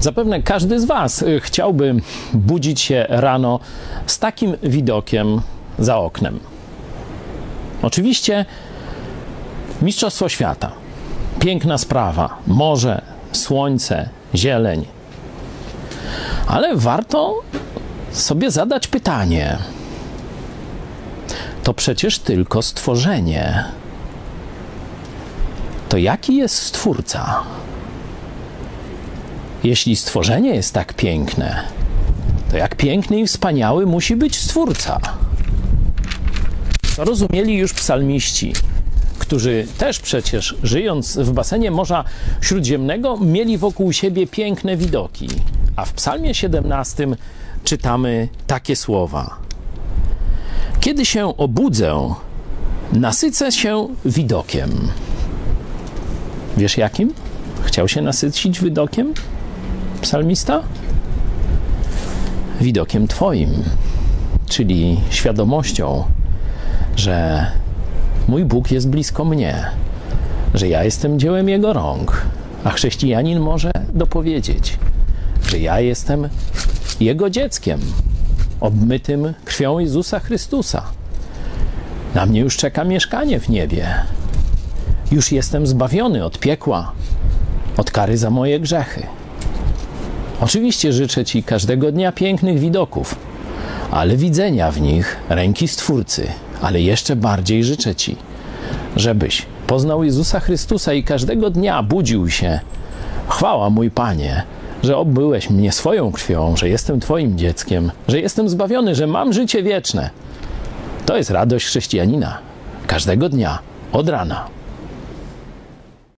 [0.00, 1.94] Zapewne każdy z Was y, chciałby
[2.34, 3.60] budzić się rano
[4.06, 5.40] z takim widokiem
[5.78, 6.40] za oknem.
[7.82, 8.44] Oczywiście
[9.82, 10.72] Mistrzostwo Świata.
[11.38, 12.38] Piękna sprawa.
[12.46, 14.84] Morze, słońce, zieleń.
[16.46, 17.42] Ale warto
[18.12, 19.58] sobie zadać pytanie.
[21.62, 23.64] To przecież tylko stworzenie.
[25.88, 27.42] To jaki jest stwórca?
[29.64, 31.62] Jeśli stworzenie jest tak piękne,
[32.50, 35.00] to jak piękny i wspaniały musi być stwórca.
[36.96, 38.52] To rozumieli już psalmiści,
[39.18, 42.04] którzy też przecież żyjąc w basenie Morza
[42.40, 45.28] Śródziemnego mieli wokół siebie piękne widoki.
[45.76, 47.06] A w Psalmie 17
[47.64, 49.36] czytamy takie słowa:
[50.80, 52.14] Kiedy się obudzę,
[52.92, 54.70] nasycę się widokiem.
[56.56, 57.14] Wiesz jakim?
[57.64, 59.14] Chciał się nasycić widokiem?
[60.00, 60.62] Psalmista?
[62.60, 63.50] Widokiem Twoim,
[64.48, 66.04] czyli świadomością,
[66.96, 67.46] że
[68.28, 69.64] mój Bóg jest blisko mnie,
[70.54, 72.22] że ja jestem dziełem Jego rąk,
[72.64, 74.78] a chrześcijanin może dopowiedzieć,
[75.48, 76.28] że ja jestem
[77.00, 77.80] Jego dzieckiem,
[78.60, 80.82] obmytym krwią Jezusa Chrystusa.
[82.14, 83.94] Na mnie już czeka mieszkanie w niebie.
[85.12, 86.92] Już jestem zbawiony od piekła,
[87.76, 89.02] od kary za moje grzechy.
[90.40, 93.16] Oczywiście życzę Ci każdego dnia pięknych widoków,
[93.90, 96.26] ale widzenia w nich ręki Stwórcy.
[96.62, 98.16] Ale jeszcze bardziej życzę Ci,
[98.96, 102.60] żebyś poznał Jezusa Chrystusa i każdego dnia budził się.
[103.28, 104.42] Chwała mój Panie,
[104.82, 109.62] że obbyłeś mnie swoją krwią, że jestem Twoim dzieckiem, że jestem zbawiony, że mam życie
[109.62, 110.10] wieczne.
[111.06, 112.38] To jest radość chrześcijanina.
[112.86, 113.58] Każdego dnia,
[113.92, 114.46] od rana.